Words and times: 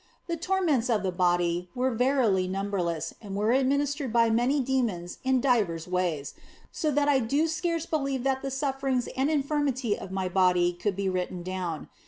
The 0.25 0.35
torments 0.35 0.89
of 0.89 1.03
the 1.03 1.11
body 1.11 1.69
were 1.75 1.91
verily 1.91 2.47
number 2.47 2.81
less 2.81 3.13
and 3.21 3.35
were 3.35 3.51
administered 3.51 4.11
by 4.11 4.31
many 4.31 4.59
demons 4.59 5.19
in 5.23 5.39
divers 5.39 5.87
ways, 5.87 6.33
so 6.71 6.89
that 6.89 7.07
I 7.07 7.19
do 7.19 7.45
scarce 7.47 7.85
believe 7.85 8.23
that 8.23 8.41
the 8.41 8.49
sufferings 8.49 9.05
and 9.15 9.29
infirmity 9.29 9.95
of 9.95 10.09
my 10.11 10.27
body 10.27 10.73
could 10.73 10.95
be 10.95 11.07
written 11.07 11.43
down. 11.43 11.87